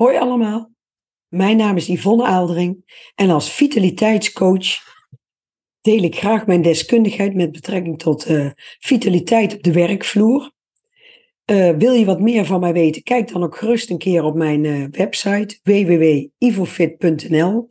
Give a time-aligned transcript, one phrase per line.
[0.00, 0.70] Hoi allemaal,
[1.28, 2.84] mijn naam is Yvonne Aaldering
[3.14, 4.66] en als vitaliteitscoach
[5.80, 10.52] deel ik graag mijn deskundigheid met betrekking tot uh, vitaliteit op de werkvloer.
[11.50, 13.02] Uh, wil je wat meer van mij weten?
[13.02, 17.68] Kijk dan ook gerust een keer op mijn uh, website www.ivofit.nl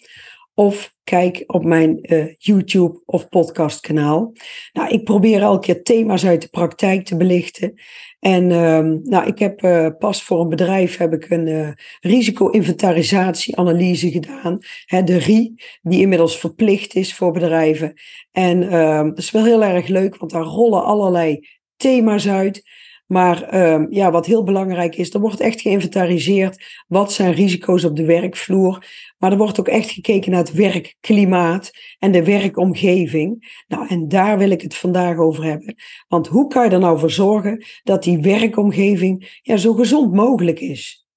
[0.54, 2.00] of kijk op mijn
[2.38, 4.34] YouTube of podcastkanaal.
[4.74, 7.80] Nou, ik probeer elke keer thema's uit de praktijk te belichten.
[8.20, 11.70] En uh, nou, ik heb uh, pas voor een bedrijf heb ik een uh,
[12.00, 14.58] risico-inventarisatieanalyse gedaan.
[14.86, 17.94] Hè, de RI, die inmiddels verplicht is voor bedrijven.
[18.32, 22.64] En ehm, dat is wel heel erg leuk, want daar rollen allerlei thema's uit.
[23.10, 27.96] Maar uh, ja, wat heel belangrijk is, er wordt echt geïnventariseerd wat zijn risico's op
[27.96, 28.86] de werkvloer.
[29.18, 33.62] Maar er wordt ook echt gekeken naar het werkklimaat en de werkomgeving.
[33.68, 35.76] Nou, en daar wil ik het vandaag over hebben.
[36.08, 40.60] Want hoe kan je er nou voor zorgen dat die werkomgeving ja, zo gezond mogelijk
[40.60, 41.08] is?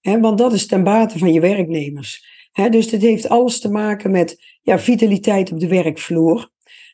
[0.00, 2.26] Want dat is ten bate van je werknemers.
[2.70, 6.50] Dus dit heeft alles te maken met ja, vitaliteit op de werkvloer.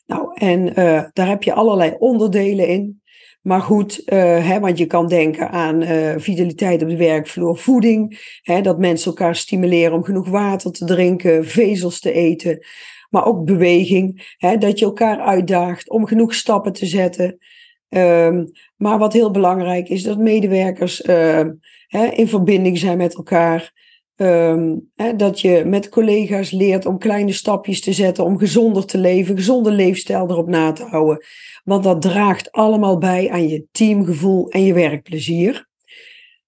[0.07, 3.01] Nou, en uh, daar heb je allerlei onderdelen in.
[3.47, 8.19] Maar goed, uh, hè, want je kan denken aan uh, vitaliteit op de werkvloer, voeding,
[8.43, 12.67] hè, dat mensen elkaar stimuleren om genoeg water te drinken, vezels te eten,
[13.11, 17.39] maar ook beweging, hè, dat je elkaar uitdaagt om genoeg stappen te zetten.
[17.89, 21.45] Um, maar wat heel belangrijk is, dat medewerkers uh,
[21.87, 23.73] hè, in verbinding zijn met elkaar.
[24.17, 28.99] Um, hè, dat je met collega's leert om kleine stapjes te zetten, om gezonder te
[28.99, 31.25] leven, gezonde leefstijl erop na te houden.
[31.65, 35.67] Want dat draagt allemaal bij aan je teamgevoel en je werkplezier.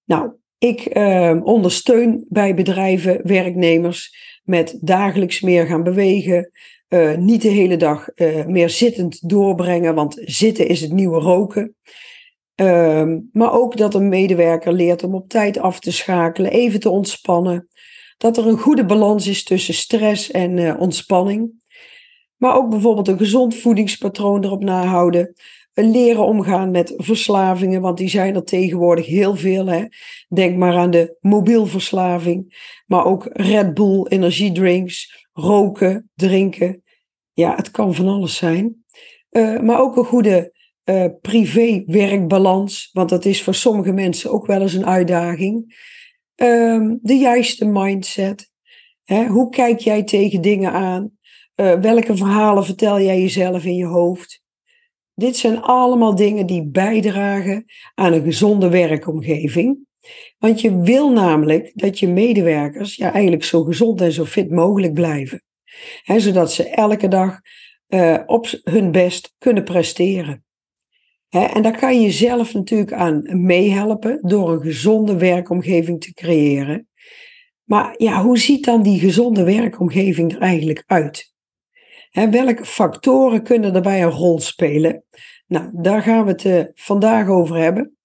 [0.05, 6.51] Nou, ik uh, ondersteun bij bedrijven werknemers met dagelijks meer gaan bewegen.
[6.89, 11.75] Uh, niet de hele dag uh, meer zittend doorbrengen, want zitten is het nieuwe roken.
[12.61, 16.91] Uh, maar ook dat een medewerker leert om op tijd af te schakelen, even te
[16.91, 17.69] ontspannen.
[18.17, 21.51] Dat er een goede balans is tussen stress en uh, ontspanning.
[22.37, 25.35] Maar ook bijvoorbeeld een gezond voedingspatroon erop nahouden.
[25.75, 29.67] Leren omgaan met verslavingen, want die zijn er tegenwoordig heel veel.
[29.67, 29.85] Hè?
[30.29, 36.83] Denk maar aan de mobielverslaving, maar ook Red Bull, energiedrinks, roken, drinken.
[37.33, 38.85] Ja, het kan van alles zijn.
[39.31, 40.53] Uh, maar ook een goede
[40.91, 45.87] uh, privé-werkbalans, want dat is voor sommige mensen ook wel eens een uitdaging.
[46.37, 48.51] Uh, de juiste mindset.
[49.05, 49.27] Hè?
[49.27, 51.11] Hoe kijk jij tegen dingen aan?
[51.57, 54.43] Uh, welke verhalen vertel jij jezelf in je hoofd?
[55.15, 59.79] Dit zijn allemaal dingen die bijdragen aan een gezonde werkomgeving.
[60.39, 64.93] Want je wil namelijk dat je medewerkers ja, eigenlijk zo gezond en zo fit mogelijk
[64.93, 65.43] blijven.
[66.03, 67.41] He, zodat ze elke dag
[67.89, 70.47] uh, op hun best kunnen presteren.
[71.29, 76.89] En daar kan je zelf natuurlijk aan meehelpen door een gezonde werkomgeving te creëren.
[77.65, 81.33] Maar ja, hoe ziet dan die gezonde werkomgeving er eigenlijk uit?
[82.11, 85.05] Welke factoren kunnen daarbij een rol spelen?
[85.47, 87.97] Nou, daar gaan we het uh, vandaag over hebben.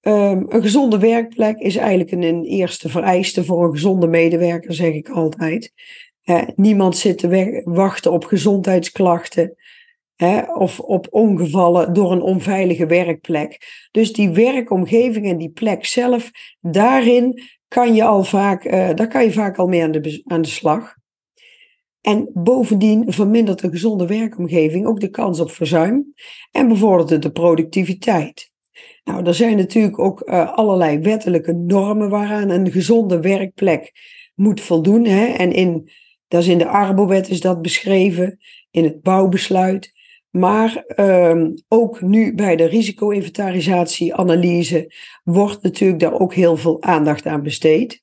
[0.00, 4.92] Um, een gezonde werkplek is eigenlijk een, een, eerste vereiste voor een gezonde medewerker, zeg
[4.92, 5.72] ik altijd.
[6.54, 9.56] Niemand zit te wachten op gezondheidsklachten
[10.22, 13.58] hè, of op ongevallen door een onveilige werkplek.
[13.90, 19.24] Dus die werkomgeving en die plek zelf, daarin kan je al vaak, uh, daar kan
[19.24, 20.94] je vaak al mee aan de, aan de slag.
[22.00, 26.14] En bovendien vermindert een gezonde werkomgeving ook de kans op verzuim
[26.50, 28.50] en bevordert de productiviteit.
[29.04, 33.92] Nou, er zijn natuurlijk ook uh, allerlei wettelijke normen waaraan een gezonde werkplek
[34.34, 35.04] moet voldoen.
[35.04, 35.24] Hè?
[35.24, 35.90] En in,
[36.28, 38.38] dat is in de Arbowet is dat beschreven,
[38.70, 39.92] in het bouwbesluit.
[40.32, 44.92] Maar uh, ook nu bij de risico-inventarisatie-analyse
[45.24, 48.02] wordt natuurlijk daar ook heel veel aandacht aan besteed.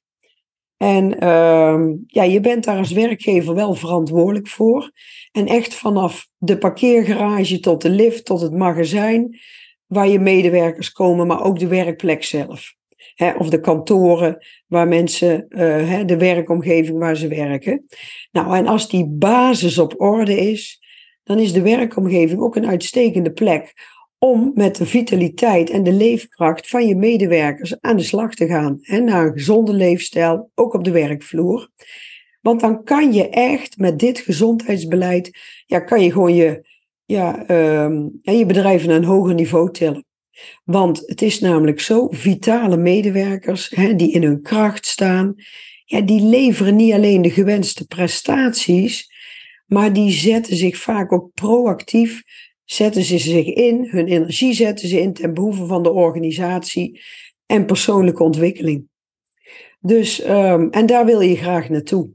[0.77, 4.91] En uh, ja, je bent daar als werkgever wel verantwoordelijk voor.
[5.31, 9.39] En echt vanaf de parkeergarage tot de lift, tot het magazijn,
[9.85, 12.75] waar je medewerkers komen, maar ook de werkplek zelf.
[13.37, 17.85] of de kantoren waar mensen, uh, de werkomgeving waar ze werken.
[18.31, 20.79] Nou, en als die basis op orde is,
[21.29, 23.73] dan is de werkomgeving ook een uitstekende plek
[24.17, 28.77] om met de vitaliteit en de leefkracht van je medewerkers aan de slag te gaan.
[28.81, 31.69] Hè, naar een gezonde leefstijl, ook op de werkvloer.
[32.41, 35.31] Want dan kan je echt met dit gezondheidsbeleid,
[35.65, 36.67] ja, kan je gewoon je,
[37.05, 37.49] ja,
[37.85, 40.05] um, je bedrijf naar een hoger niveau tillen.
[40.63, 45.35] Want het is namelijk zo, vitale medewerkers hè, die in hun kracht staan,
[45.85, 49.08] ja, die leveren niet alleen de gewenste prestaties,
[49.69, 52.23] maar die zetten zich vaak ook proactief
[52.65, 57.01] zetten ze zich in, hun energie zetten ze in ten behoeve van de organisatie
[57.45, 58.87] en persoonlijke ontwikkeling.
[59.79, 62.09] Dus, ehm, en daar wil je graag naartoe.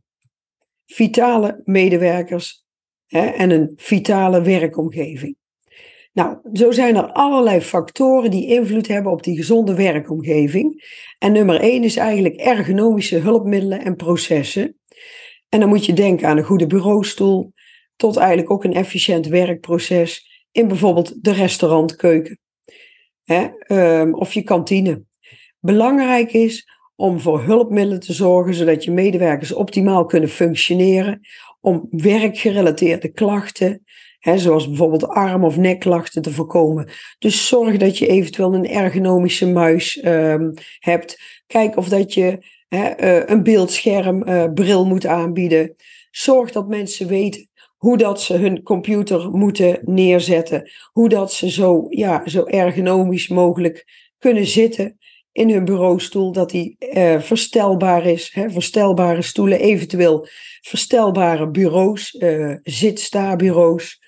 [0.86, 2.64] Vitale medewerkers
[3.06, 5.36] hè, en een vitale werkomgeving.
[6.12, 10.84] Nou, zo zijn er allerlei factoren die invloed hebben op die gezonde werkomgeving.
[11.18, 14.78] En nummer één is eigenlijk ergonomische hulpmiddelen en processen.
[15.54, 17.52] En dan moet je denken aan een goede bureaustoel,
[17.96, 22.38] tot eigenlijk ook een efficiënt werkproces in bijvoorbeeld de restaurantkeuken
[23.24, 25.04] hè, ehm, of je kantine.
[25.60, 31.20] Belangrijk is om voor hulpmiddelen te zorgen, zodat je medewerkers optimaal kunnen functioneren,
[31.60, 33.84] om werkgerelateerde klachten,
[34.18, 36.88] hè, zoals bijvoorbeeld arm- of nekklachten, te voorkomen.
[37.18, 41.18] Dus zorg dat je eventueel een ergonomische muis um, hebt.
[41.46, 42.38] Kijk of dat je
[42.74, 45.74] uh, een beeldschermbril uh, moet aanbieden.
[46.10, 51.86] Zorg dat mensen weten hoe dat ze hun computer moeten neerzetten, hoe dat ze zo,
[51.88, 53.84] ja, zo ergonomisch mogelijk
[54.18, 54.98] kunnen zitten
[55.32, 60.26] in hun bureaustoel, dat die uh, verstelbaar is, hè, verstelbare stoelen, eventueel
[60.60, 62.16] verstelbare bureaus,
[62.62, 64.00] zit-sta-bureaus,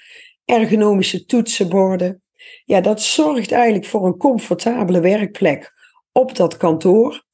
[0.45, 2.23] ergonomische toetsenborden.
[2.65, 5.73] Ja, dat zorgt eigenlijk voor een comfortabele werkplek
[6.13, 7.25] op dat kantoor.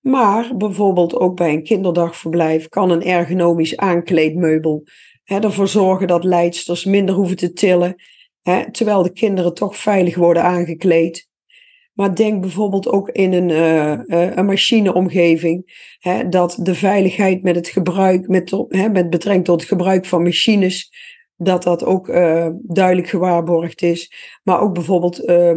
[0.00, 4.84] Maar bijvoorbeeld ook bij een kinderdagverblijf kan een ergonomisch aankleedmeubel
[5.24, 7.94] hè, ervoor zorgen dat leidsters minder hoeven te tillen,
[8.42, 11.28] hè, terwijl de kinderen toch veilig worden aangekleed.
[11.92, 17.54] Maar denk bijvoorbeeld ook in een, uh, uh, een machineomgeving, hè, dat de veiligheid met
[17.54, 20.92] het gebruik, met, hè, met betrekking tot het gebruik van machines,
[21.36, 24.12] dat dat ook uh, duidelijk gewaarborgd is.
[24.42, 25.16] Maar ook bijvoorbeeld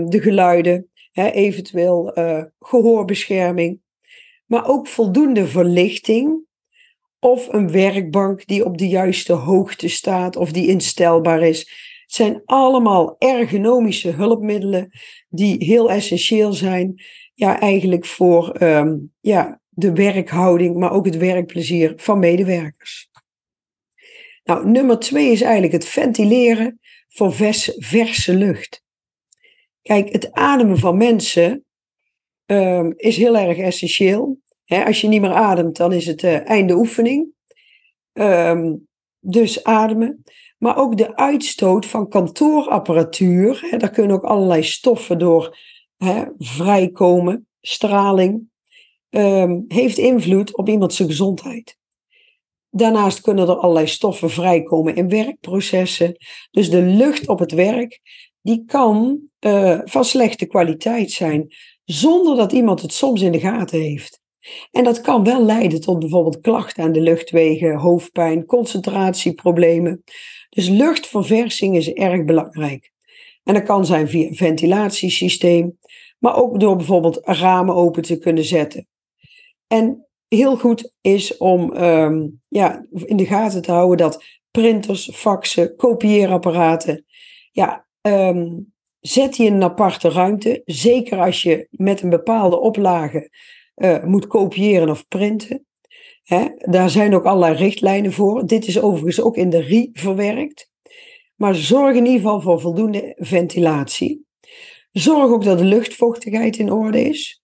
[0.10, 2.14] de geluiden, hè, eventueel
[2.60, 3.80] gehoorbescherming.
[4.54, 6.46] Maar ook voldoende verlichting
[7.20, 11.60] of een werkbank die op de juiste hoogte staat of die instelbaar is.
[12.02, 14.92] Het zijn allemaal ergonomische hulpmiddelen
[15.30, 17.04] die heel essentieel zijn,
[17.34, 23.10] ja, eigenlijk voor um, ja, de werkhouding, maar ook het werkplezier van medewerkers.
[24.44, 28.84] Nou, nummer twee is eigenlijk het ventileren van vers, verse lucht.
[29.82, 31.66] Kijk, het ademen van mensen
[32.46, 36.76] um, is heel erg essentieel als je niet meer ademt, dan is het uh, einde
[36.76, 37.28] oefening.
[38.14, 38.88] Um,
[39.20, 40.24] dus ademen.
[40.58, 43.68] Maar ook de uitstoot van kantoorapparatuur.
[43.70, 45.58] Hè, daar kunnen ook allerlei stoffen door
[46.38, 47.48] vrijkomen.
[47.62, 48.52] Straling.
[49.10, 51.78] Um, heeft invloed op iemands gezondheid.
[52.70, 56.16] Daarnaast kunnen er allerlei stoffen vrijkomen in werkprocessen.
[56.52, 58.02] Dus de lucht op het werk,
[58.42, 63.80] die kan uh, van slechte kwaliteit zijn, zonder dat iemand het soms in de gaten
[63.80, 64.23] heeft.
[64.72, 70.04] En dat kan wel leiden tot bijvoorbeeld klachten aan de luchtwegen, hoofdpijn, concentratieproblemen.
[70.50, 72.92] Dus luchtverversing is erg belangrijk.
[73.44, 75.78] En dat kan zijn via een ventilatiesysteem,
[76.20, 78.88] maar ook door bijvoorbeeld ramen open te kunnen zetten.
[79.68, 85.76] En heel goed is om um, ja, in de gaten te houden dat printers, faxen,
[85.76, 87.06] kopieerapparaten,
[87.52, 90.62] ja, um, zet die in een aparte ruimte.
[90.66, 93.30] Zeker als je met een bepaalde oplage
[93.76, 95.66] uh, moet kopiëren of printen.
[96.24, 96.48] Hè?
[96.56, 98.46] Daar zijn ook allerlei richtlijnen voor.
[98.46, 100.72] Dit is overigens ook in de RI verwerkt.
[101.36, 104.26] Maar zorg in ieder geval voor voldoende ventilatie.
[104.92, 107.44] Zorg ook dat de luchtvochtigheid in orde is.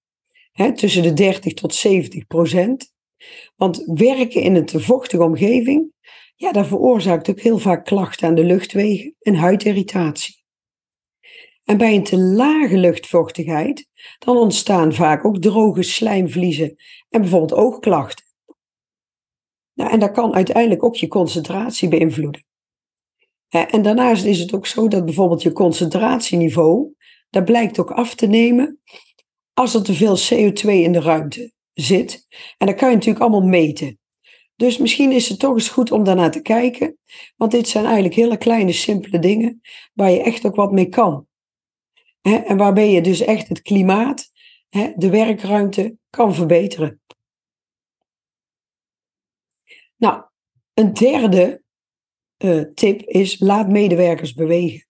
[0.52, 2.94] Hè, tussen de 30 tot 70 procent.
[3.56, 5.92] Want werken in een te vochtige omgeving,
[6.36, 10.39] ja, dat veroorzaakt ook heel vaak klachten aan de luchtwegen en huidirritatie.
[11.70, 13.88] En bij een te lage luchtvochtigheid,
[14.20, 16.76] dan ontstaan vaak ook droge slijmvliezen
[17.10, 18.26] en bijvoorbeeld oogklachten.
[19.74, 22.46] Nou, en dat kan uiteindelijk ook je concentratie beïnvloeden.
[23.50, 26.94] En daarnaast is het ook zo dat bijvoorbeeld je concentratieniveau,
[27.30, 28.80] dat blijkt ook af te nemen
[29.54, 32.28] als er te veel CO2 in de ruimte zit.
[32.58, 34.00] En dat kan je natuurlijk allemaal meten.
[34.56, 36.98] Dus misschien is het toch eens goed om daarnaar te kijken,
[37.36, 39.62] want dit zijn eigenlijk hele kleine, simpele dingen
[39.94, 41.28] waar je echt ook wat mee kan.
[42.22, 44.32] Hè, en waarbij je dus echt het klimaat,
[44.70, 47.02] hè, de werkruimte kan verbeteren.
[49.96, 50.24] Nou,
[50.74, 51.64] een derde
[52.38, 54.88] uh, tip is laat medewerkers bewegen.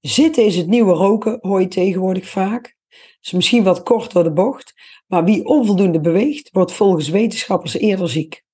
[0.00, 2.76] Zitten is het nieuwe roken, hoor je tegenwoordig vaak.
[3.20, 4.74] is misschien wat kort door de bocht,
[5.06, 8.44] maar wie onvoldoende beweegt, wordt volgens wetenschappers eerder ziek.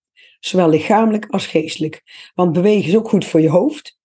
[0.40, 2.02] Zowel lichamelijk als geestelijk.
[2.34, 3.98] Want bewegen is ook goed voor je hoofd.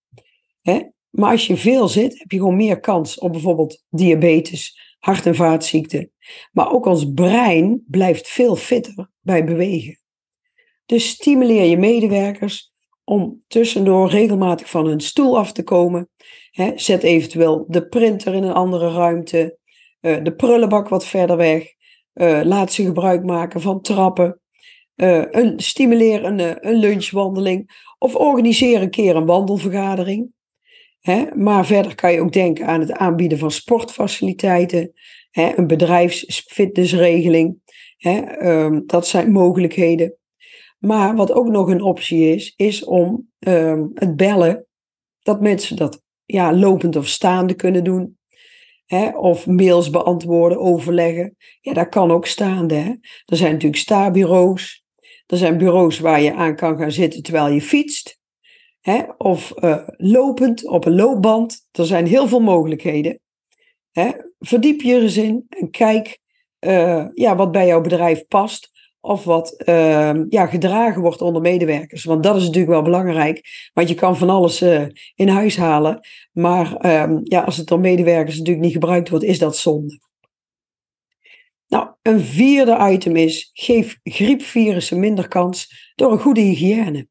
[0.60, 0.82] Hè?
[1.12, 5.34] Maar als je veel zit, heb je gewoon meer kans op bijvoorbeeld diabetes, hart- en
[5.34, 6.12] vaatziekten.
[6.52, 10.00] Maar ook ons brein blijft veel fitter bij bewegen.
[10.86, 12.72] Dus stimuleer je medewerkers
[13.04, 16.08] om tussendoor regelmatig van hun stoel af te komen.
[16.74, 19.58] zet eventueel de printer in een andere ruimte,
[20.00, 21.66] eh, de prullenbak wat verder weg.
[22.14, 24.40] Uh, laat ze gebruik maken van trappen.
[24.94, 27.84] Een, stimuleer een, een lunchwandeling.
[27.98, 30.32] Of organiseer een keer een wandelvergadering.
[31.02, 31.24] Hè?
[31.34, 34.92] Maar verder kan je ook denken aan het aanbieden van sportfaciliteiten.
[35.30, 35.52] Hè?
[35.56, 37.56] Een bedrijfsfitnessregeling.
[37.96, 38.46] Hè?
[38.48, 40.16] Um, dat zijn mogelijkheden.
[40.78, 44.66] Maar wat ook nog een optie is, is om um, het bellen.
[45.20, 48.18] Dat mensen dat ja, lopend of staande kunnen doen.
[48.86, 49.08] Hè?
[49.08, 51.36] Of mails beantwoorden, overleggen.
[51.60, 52.74] Ja, dat kan ook staande.
[52.74, 52.90] Hè?
[53.24, 54.84] Er zijn natuurlijk stabureaus.
[55.26, 58.20] Er zijn bureaus waar je aan kan gaan zitten terwijl je fietst.
[58.82, 59.02] Hè?
[59.18, 61.68] Of uh, lopend op een loopband.
[61.70, 63.20] Er zijn heel veel mogelijkheden.
[63.90, 64.10] Hè?
[64.38, 66.20] Verdiep je er eens in en kijk
[66.60, 68.70] uh, ja, wat bij jouw bedrijf past.
[69.00, 72.04] Of wat uh, ja, gedragen wordt onder medewerkers.
[72.04, 73.40] Want dat is natuurlijk wel belangrijk.
[73.72, 76.00] Want je kan van alles uh, in huis halen.
[76.32, 80.00] Maar ehm, ja, als het door medewerkers natuurlijk niet gebruikt wordt, is dat zonde.
[81.68, 87.08] Nou, een vierde item is: geef griepvirussen minder kans door een goede hygiëne.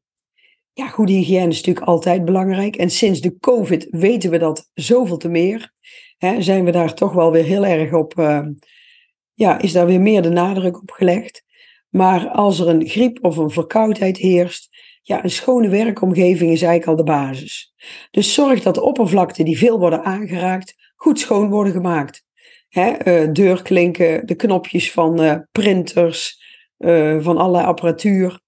[0.74, 2.76] Ja, goede hygiëne is natuurlijk altijd belangrijk.
[2.76, 5.72] En sinds de COVID weten we dat zoveel te meer.
[6.18, 8.18] Hè, zijn we daar toch wel weer heel erg op.
[8.18, 8.46] Uh,
[9.32, 11.44] ja, is daar weer meer de nadruk op gelegd.
[11.88, 14.68] Maar als er een griep of een verkoudheid heerst,
[15.02, 17.74] ja, een schone werkomgeving is eigenlijk al de basis.
[18.10, 22.24] Dus zorg dat de oppervlakten die veel worden aangeraakt, goed schoon worden gemaakt.
[22.68, 26.40] Hè, uh, deurklinken, de knopjes van uh, printers,
[27.18, 28.41] van allerlei apparatuur.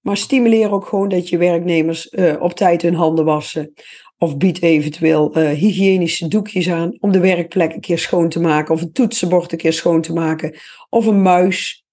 [0.00, 3.72] Maar stimuleer ook gewoon dat je werknemers op tijd hun handen wassen.
[4.18, 8.74] Of bied eventueel hygiënische doekjes aan om de werkplek een keer schoon te maken.
[8.74, 10.58] Of een toetsenbord een keer schoon te maken.
[10.88, 11.86] Of een muis.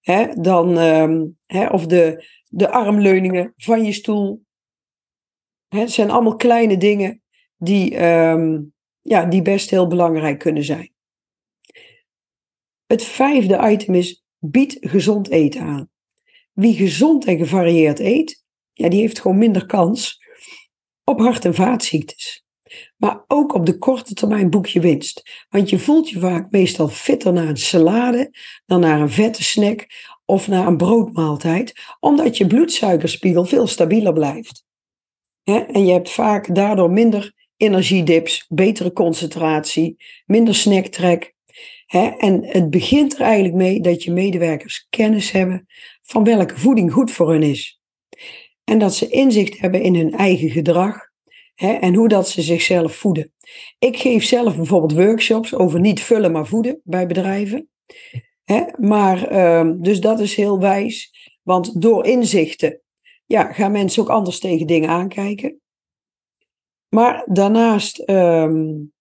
[0.00, 4.44] Hè, dan, um, hè, of de, de armleuningen van je stoel.
[5.68, 7.22] Hè, het zijn allemaal kleine dingen
[7.56, 10.92] die, um, ja, die best heel belangrijk kunnen zijn.
[12.86, 15.88] Het vijfde item is: bied gezond eten aan.
[16.54, 20.22] Wie gezond en gevarieerd eet, ja, die heeft gewoon minder kans
[21.04, 22.44] op hart- en vaatziektes.
[22.96, 25.46] Maar ook op de korte termijn boek je winst.
[25.48, 28.34] Want je voelt je vaak meestal fitter na een salade
[28.66, 29.86] dan naar een vette snack
[30.24, 34.64] of na een broodmaaltijd, omdat je bloedsuikerspiegel veel stabieler blijft.
[35.44, 39.96] En je hebt vaak daardoor minder energiedips, betere concentratie,
[40.26, 41.33] minder snacktrek.
[41.94, 45.66] En het begint er eigenlijk mee dat je medewerkers kennis hebben
[46.02, 47.80] van welke voeding goed voor hen is.
[48.64, 50.98] En dat ze inzicht hebben in hun eigen gedrag
[51.54, 53.32] en hoe dat ze zichzelf voeden.
[53.78, 57.68] Ik geef zelf bijvoorbeeld workshops over niet vullen maar voeden bij bedrijven.
[58.78, 62.80] Maar, um, dus dat is heel wijs, want door inzichten
[63.26, 65.60] ja, gaan mensen ook anders tegen dingen aankijken.
[66.88, 68.92] Maar daarnaast um,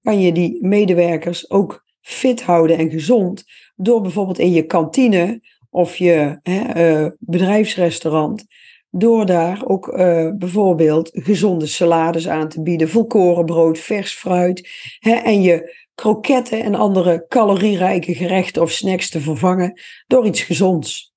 [0.00, 3.44] kan je die medewerkers ook fit houden en gezond
[3.74, 8.44] door bijvoorbeeld in je kantine of je hè, uh, bedrijfsrestaurant
[8.90, 15.42] door daar ook uh, bijvoorbeeld gezonde salades aan te bieden, volkorenbrood, vers fruit hè, en
[15.42, 21.14] je kroketten en andere calorierijke gerechten of snacks te vervangen door iets gezonds.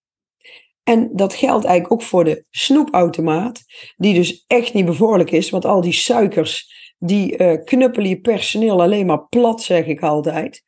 [0.84, 3.64] En dat geldt eigenlijk ook voor de snoepautomaat,
[3.98, 8.82] die dus echt niet bevorderlijk is, want al die suikers die uh, knuppelen je personeel
[8.82, 10.68] alleen maar plat, zeg ik altijd.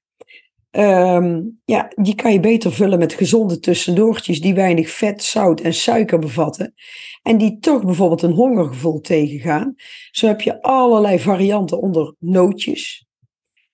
[0.72, 5.74] Um, ja, die kan je beter vullen met gezonde tussendoortjes die weinig vet, zout en
[5.74, 6.74] suiker bevatten.
[7.22, 9.75] En die toch bijvoorbeeld een hongergevoel tegengaan.
[10.12, 13.06] Zo heb je allerlei varianten onder nootjes.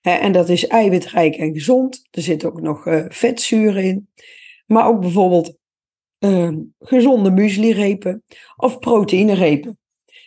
[0.00, 2.06] en dat is eiwitrijk en gezond.
[2.10, 4.08] Er zit ook nog uh, vetzuren in.
[4.66, 5.56] Maar ook bijvoorbeeld
[6.18, 8.24] uh, gezonde mueslirepen
[8.56, 9.78] of proteïnerepen.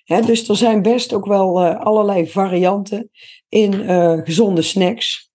[0.04, 3.10] He, dus er zijn best ook wel uh, allerlei varianten
[3.50, 5.31] in uh, gezonde snacks.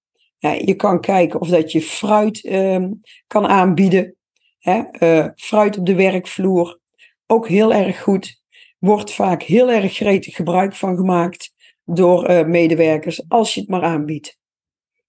[0.52, 2.84] Je kan kijken of dat je fruit uh,
[3.26, 4.16] kan aanbieden.
[4.58, 4.82] Hè?
[5.00, 6.80] Uh, fruit op de werkvloer,
[7.26, 8.40] ook heel erg goed.
[8.78, 13.82] Wordt vaak heel erg gretig gebruik van gemaakt door uh, medewerkers, als je het maar
[13.82, 14.38] aanbiedt.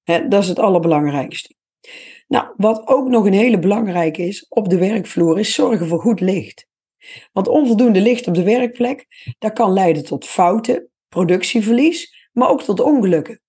[0.03, 1.55] Hè, dat is het allerbelangrijkste.
[2.27, 6.19] Nou, wat ook nog een hele belangrijke is op de werkvloer, is zorgen voor goed
[6.19, 6.67] licht.
[7.31, 9.05] Want onvoldoende licht op de werkplek,
[9.37, 13.41] dat kan leiden tot fouten, productieverlies, maar ook tot ongelukken.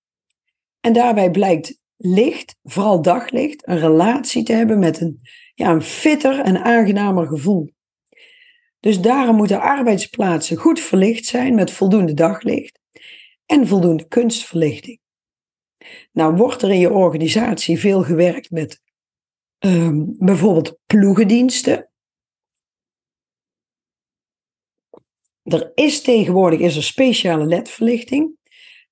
[0.88, 5.20] En daarbij blijkt licht, vooral daglicht, een relatie te hebben met een,
[5.54, 7.70] ja, een fitter en aangenamer gevoel.
[8.80, 12.80] Dus daarom moeten arbeidsplaatsen goed verlicht zijn met voldoende daglicht
[13.46, 15.00] en voldoende kunstverlichting.
[16.12, 18.82] Nou, wordt er in je organisatie veel gewerkt met
[19.58, 21.90] um, bijvoorbeeld ploegendiensten?
[25.42, 28.37] Er is tegenwoordig is er speciale ledverlichting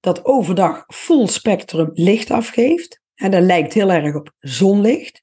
[0.07, 3.01] dat overdag full spectrum licht afgeeft.
[3.15, 5.23] En dat lijkt heel erg op zonlicht.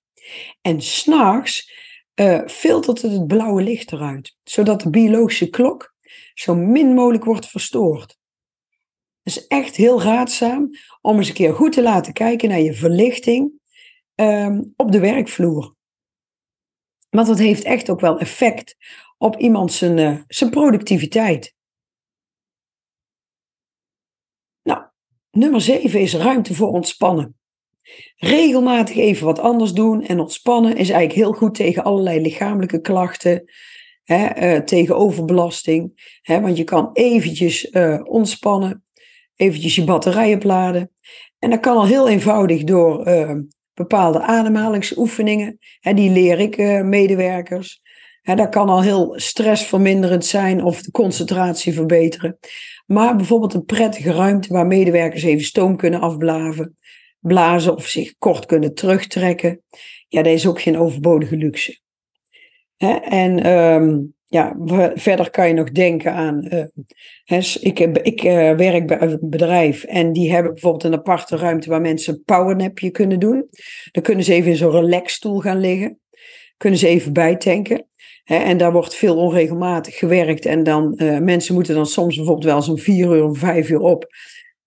[0.61, 1.71] En s'nachts
[2.15, 5.95] uh, filtert het het blauwe licht eruit, zodat de biologische klok
[6.33, 8.17] zo min mogelijk wordt verstoord.
[9.21, 10.69] Het is echt heel raadzaam
[11.01, 13.51] om eens een keer goed te laten kijken naar je verlichting
[14.15, 15.75] um, op de werkvloer.
[17.09, 18.75] Want dat heeft echt ook wel effect
[19.17, 21.53] op iemand zijn, uh, zijn productiviteit.
[24.63, 24.83] Nou,
[25.35, 27.35] nummer 7 is ruimte voor ontspannen.
[28.17, 33.43] Regelmatig even wat anders doen en ontspannen is eigenlijk heel goed tegen allerlei lichamelijke klachten,
[34.03, 36.11] hè, uh, tegen overbelasting.
[36.21, 38.83] Hè, want je kan eventjes uh, ontspannen,
[39.35, 40.91] eventjes je batterij opladen.
[41.39, 43.35] En dat kan al heel eenvoudig door uh,
[43.73, 45.59] bepaalde ademhalingsoefeningen.
[45.79, 47.81] Hè, die leer ik medewerkers.
[48.23, 52.37] Dat kan al heel stressverminderend zijn of de concentratie verbeteren.
[52.85, 56.77] Maar bijvoorbeeld een prettige ruimte waar medewerkers even stoom kunnen afblaven
[57.23, 59.61] blazen of zich kort kunnen terugtrekken.
[60.07, 61.81] Ja, dat is ook geen overbodige luxe.
[63.09, 64.55] En um, ja,
[64.95, 66.47] verder kan je nog denken aan.
[67.25, 71.69] Uh, ik ik uh, werk bij een bedrijf en die hebben bijvoorbeeld een aparte ruimte
[71.69, 73.47] waar mensen een powernapje kunnen doen.
[73.91, 75.99] Dan kunnen ze even in zo'n relaxstoel gaan liggen.
[76.57, 77.87] Kunnen ze even bijtanken.
[78.23, 80.45] En daar wordt veel onregelmatig gewerkt.
[80.45, 83.79] En dan, uh, mensen moeten dan soms bijvoorbeeld wel zo'n vier uur of vijf uur
[83.79, 84.07] op.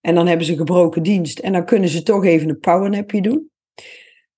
[0.01, 1.39] En dan hebben ze gebroken dienst.
[1.39, 3.51] En dan kunnen ze toch even een powernapje doen.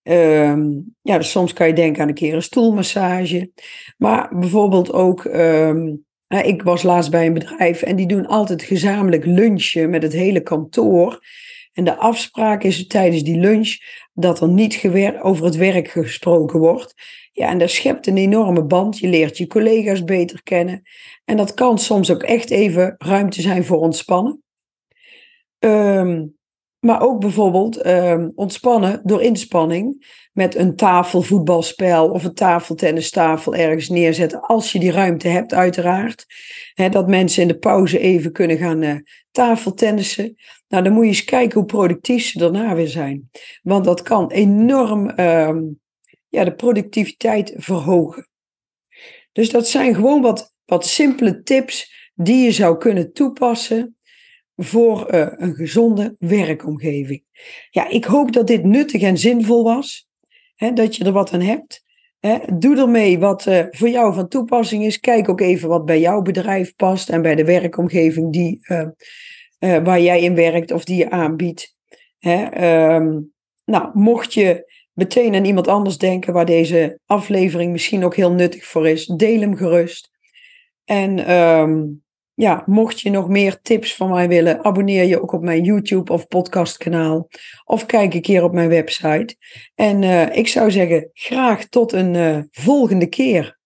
[0.03, 3.51] Um, ja, dus soms kan je denken aan een keer een stoelmassage.
[3.97, 9.25] Maar bijvoorbeeld ook, um, ik was laatst bij een bedrijf en die doen altijd gezamenlijk
[9.25, 11.21] lunchen met het hele kantoor.
[11.73, 13.77] En de afspraak is tijdens die lunch
[14.13, 14.91] dat er niet
[15.23, 16.95] over het werk gesproken wordt.
[17.39, 18.99] Ja, en dat schept een enorme band.
[18.99, 20.83] Je leert je collega's beter kennen.
[21.25, 24.43] En dat kan soms ook echt even ruimte zijn voor ontspannen.
[25.59, 26.37] Um,
[26.79, 34.41] maar ook bijvoorbeeld um, ontspannen door inspanning met een tafelvoetbalspel of een tafeltennistafel ergens neerzetten.
[34.41, 36.27] Als je die ruimte hebt, uiteraard.
[36.91, 38.97] dat mensen in de pauze even kunnen gaan uh,
[39.31, 40.35] tafeltennissen.
[40.69, 43.31] Nou, dan moet je eens kijken hoe productief ze daarna weer zijn.
[43.63, 45.81] Want dat kan enorm um,
[46.29, 48.29] ja, de productiviteit verhogen.
[49.33, 53.97] Dus dat zijn gewoon wat, wat simpele tips die je zou kunnen toepassen
[54.57, 57.25] voor uh, een gezonde werkomgeving.
[57.71, 60.09] Ja, ik hoop dat dit nuttig en zinvol was.
[60.55, 61.83] Hè, dat je er wat aan hebt.
[62.19, 65.01] Hè, doe ermee wat uh, voor jou van toepassing is.
[65.01, 68.87] Kijk ook even wat bij jouw bedrijf past en bij de werkomgeving die, uh,
[69.59, 71.77] waar jij in werkt of die je aanbiedt.
[72.19, 73.33] Hè, um,
[73.65, 74.68] nou, mocht je
[74.99, 79.41] meteen aan iemand anders denken waar deze aflevering misschien ook heel nuttig voor is, deel
[79.41, 80.11] hem gerust.
[80.85, 82.03] En um,
[82.35, 86.13] ja, mocht je nog meer tips van mij willen, abonneer je ook op mijn YouTube
[86.13, 87.29] of podcastkanaal.
[87.65, 89.37] Of kijk een keer op mijn website.
[89.75, 93.58] En uh, ik zou zeggen, graag tot een uh, volgende keer.